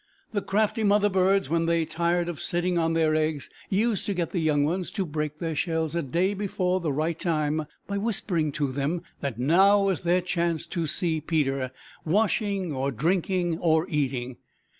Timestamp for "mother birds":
0.83-1.47